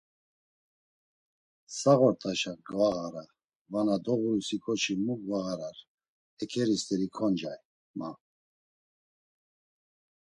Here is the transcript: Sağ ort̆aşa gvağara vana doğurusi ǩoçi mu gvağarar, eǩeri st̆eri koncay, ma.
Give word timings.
Sağ 1.77 1.93
ort̆aşa 2.07 2.53
gvağara 2.67 3.25
vana 3.71 3.97
doğurusi 4.05 4.57
ǩoçi 4.63 4.93
mu 5.05 5.15
gvağarar, 5.23 5.77
eǩeri 6.41 6.77
st̆eri 6.81 7.07
koncay, 7.17 7.59
ma. 7.97 8.09